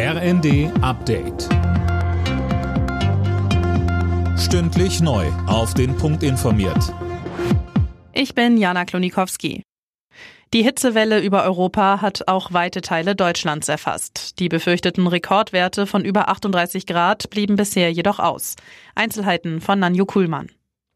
RND 0.00 0.70
Update. 0.80 1.48
Stündlich 4.38 5.00
neu. 5.00 5.26
Auf 5.48 5.74
den 5.74 5.96
Punkt 5.96 6.22
informiert. 6.22 6.94
Ich 8.12 8.32
bin 8.36 8.58
Jana 8.58 8.84
Klonikowski. 8.84 9.64
Die 10.54 10.62
Hitzewelle 10.62 11.18
über 11.20 11.42
Europa 11.42 12.00
hat 12.00 12.28
auch 12.28 12.52
weite 12.52 12.80
Teile 12.80 13.16
Deutschlands 13.16 13.68
erfasst. 13.68 14.38
Die 14.38 14.48
befürchteten 14.48 15.08
Rekordwerte 15.08 15.84
von 15.84 16.04
über 16.04 16.28
38 16.28 16.86
Grad 16.86 17.28
blieben 17.30 17.56
bisher 17.56 17.92
jedoch 17.92 18.20
aus. 18.20 18.54
Einzelheiten 18.94 19.60
von 19.60 19.80
Nanju 19.80 20.06
Kuhlmann. 20.06 20.48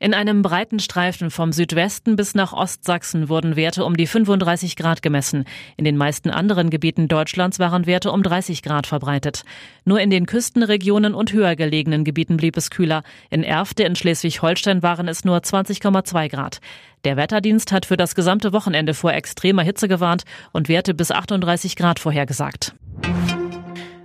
In 0.02 0.14
einem 0.14 0.42
breiten 0.42 0.80
Streifen 0.80 1.30
vom 1.30 1.52
Südwesten 1.52 2.16
bis 2.16 2.34
nach 2.34 2.52
Ostsachsen 2.52 3.28
wurden 3.28 3.54
Werte 3.54 3.84
um 3.84 3.96
die 3.96 4.08
35 4.08 4.74
Grad 4.74 5.00
gemessen. 5.00 5.44
In 5.76 5.84
den 5.84 5.96
meisten 5.96 6.28
anderen 6.30 6.70
Gebieten 6.70 7.06
Deutschlands 7.06 7.60
waren 7.60 7.86
Werte 7.86 8.10
um 8.10 8.24
30 8.24 8.64
Grad 8.64 8.88
verbreitet. 8.88 9.44
Nur 9.84 10.00
in 10.00 10.10
den 10.10 10.26
Küstenregionen 10.26 11.14
und 11.14 11.32
höher 11.32 11.54
gelegenen 11.54 12.02
Gebieten 12.02 12.36
blieb 12.36 12.56
es 12.56 12.70
kühler. 12.70 13.04
In 13.30 13.44
Erfte 13.44 13.84
in 13.84 13.94
Schleswig-Holstein 13.94 14.82
waren 14.82 15.06
es 15.06 15.24
nur 15.24 15.38
20,2 15.38 16.28
Grad. 16.28 16.58
Der 17.04 17.16
Wetterdienst 17.16 17.70
hat 17.70 17.86
für 17.86 17.96
das 17.96 18.16
gesamte 18.16 18.52
Wochenende 18.52 18.94
vor 18.94 19.12
extremer 19.12 19.62
Hitze 19.62 19.86
gewarnt 19.86 20.24
und 20.50 20.68
Werte 20.68 20.94
bis 20.94 21.12
38 21.12 21.76
Grad 21.76 22.00
vorhergesagt. 22.00 22.74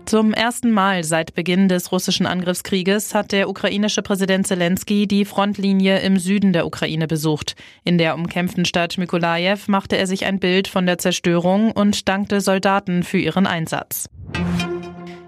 Zum 0.07 0.33
ersten 0.33 0.71
Mal 0.71 1.03
seit 1.03 1.33
Beginn 1.33 1.67
des 1.67 1.91
russischen 1.91 2.27
Angriffskrieges 2.27 3.13
hat 3.13 3.33
der 3.33 3.49
ukrainische 3.49 4.01
Präsident 4.01 4.47
Zelensky 4.47 5.05
die 5.05 5.25
Frontlinie 5.25 5.99
im 5.99 6.17
Süden 6.17 6.53
der 6.53 6.65
Ukraine 6.65 7.07
besucht. 7.07 7.57
In 7.83 7.97
der 7.97 8.15
umkämpften 8.15 8.63
Stadt 8.63 8.97
Mykolajew 8.97 9.59
machte 9.67 9.97
er 9.97 10.07
sich 10.07 10.23
ein 10.23 10.39
Bild 10.39 10.69
von 10.69 10.85
der 10.85 10.97
Zerstörung 10.97 11.73
und 11.73 12.07
dankte 12.07 12.39
Soldaten 12.39 13.03
für 13.03 13.17
ihren 13.17 13.45
Einsatz. 13.45 14.07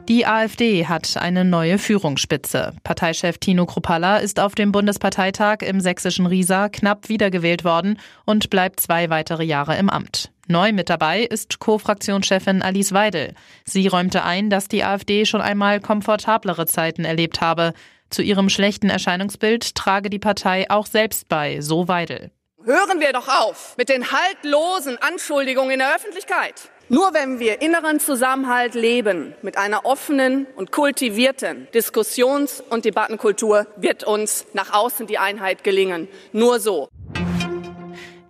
Die 0.07 0.25
AfD 0.25 0.85
hat 0.85 1.17
eine 1.17 1.43
neue 1.43 1.77
Führungsspitze. 1.77 2.71
Parteichef 2.85 3.37
Tino 3.37 3.65
Kruppalla 3.65 4.19
ist 4.19 4.39
auf 4.39 4.55
dem 4.55 4.71
Bundesparteitag 4.71 5.57
im 5.61 5.81
sächsischen 5.81 6.25
Riesa 6.25 6.69
knapp 6.69 7.09
wiedergewählt 7.09 7.65
worden 7.65 7.99
und 8.23 8.49
bleibt 8.49 8.79
zwei 8.79 9.09
weitere 9.09 9.43
Jahre 9.43 9.75
im 9.75 9.89
Amt. 9.89 10.31
Neu 10.51 10.73
mit 10.73 10.89
dabei 10.89 11.21
ist 11.21 11.59
Co-Fraktionschefin 11.59 12.63
Alice 12.63 12.91
Weidel. 12.91 13.35
Sie 13.65 13.85
räumte 13.85 14.23
ein, 14.23 14.49
dass 14.49 14.67
die 14.67 14.83
AfD 14.83 15.25
schon 15.25 15.41
einmal 15.41 15.79
komfortablere 15.79 16.65
Zeiten 16.65 17.05
erlebt 17.05 17.39
habe. 17.39 17.73
Zu 18.09 18.23
ihrem 18.23 18.49
schlechten 18.49 18.89
Erscheinungsbild 18.89 19.75
trage 19.75 20.09
die 20.09 20.17
Partei 20.17 20.67
auch 20.71 20.87
selbst 20.87 21.29
bei, 21.29 21.61
so 21.61 21.87
Weidel. 21.87 22.31
Hören 22.63 22.99
wir 22.99 23.13
doch 23.13 23.27
auf 23.27 23.75
mit 23.77 23.89
den 23.89 24.11
haltlosen 24.11 24.97
Anschuldigungen 24.97 25.73
in 25.73 25.79
der 25.79 25.95
Öffentlichkeit. 25.95 26.55
Nur 26.91 27.13
wenn 27.13 27.37
wir 27.37 27.61
inneren 27.61 27.99
Zusammenhalt 27.99 28.73
leben, 28.73 29.35
mit 29.43 29.55
einer 29.55 29.85
offenen 29.85 30.47
und 30.55 30.71
kultivierten 30.71 31.67
Diskussions- 31.75 32.63
und 32.71 32.85
Debattenkultur, 32.85 33.67
wird 33.75 34.03
uns 34.03 34.47
nach 34.53 34.73
außen 34.73 35.05
die 35.05 35.19
Einheit 35.19 35.63
gelingen. 35.63 36.07
Nur 36.33 36.59
so. 36.59 36.89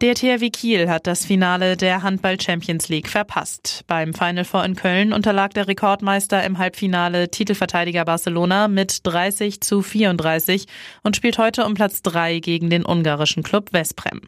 Der 0.01 0.15
THW 0.15 0.49
Kiel 0.49 0.89
hat 0.89 1.07
das 1.07 1.25
Finale 1.25 1.75
der 1.75 2.03
Handball 2.03 2.39
Champions 2.39 2.87
League 2.87 3.09
verpasst. 3.09 3.83
Beim 3.85 4.13
Final 4.13 4.45
Four 4.45 4.63
in 4.63 4.77
Köln 4.77 5.11
unterlag 5.11 5.53
der 5.53 5.67
Rekordmeister 5.67 6.41
im 6.45 6.57
Halbfinale 6.57 7.29
Titelverteidiger 7.29 8.05
Barcelona 8.05 8.69
mit 8.69 9.05
30 9.05 9.59
zu 9.59 9.81
34 9.81 10.67
und 11.03 11.17
spielt 11.17 11.37
heute 11.37 11.65
um 11.65 11.73
Platz 11.73 12.01
3 12.01 12.39
gegen 12.39 12.69
den 12.69 12.85
ungarischen 12.85 13.43
Club 13.43 13.71
Vesprem. 13.73 14.21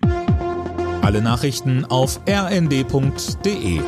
Alle 1.01 1.21
Nachrichten 1.21 1.85
auf 1.85 2.19
rnd.de 2.27 3.79